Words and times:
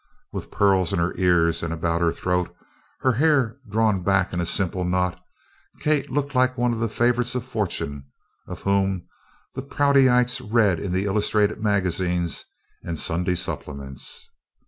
With 0.31 0.49
pearls 0.49 0.93
in 0.93 0.97
her 0.97 1.13
ears 1.19 1.61
and 1.61 1.71
about 1.71 2.01
her 2.01 2.11
throat, 2.11 2.49
her 3.01 3.11
hair 3.11 3.59
drawn 3.69 4.01
back 4.01 4.33
in 4.33 4.41
a 4.41 4.47
simple 4.47 4.83
knot, 4.83 5.23
Kate 5.79 6.09
looked 6.09 6.33
like 6.33 6.57
one 6.57 6.73
of 6.73 6.79
the 6.79 6.89
favorites 6.89 7.35
of 7.35 7.45
fortune 7.45 8.05
of 8.47 8.61
whom 8.63 9.05
the 9.53 9.61
Proutyites 9.61 10.41
read 10.41 10.79
in 10.79 10.91
the 10.91 11.05
illustrated 11.05 11.61
magazines 11.61 12.43
and 12.83 12.97
Sunday 12.97 13.35
supplements. 13.35 14.27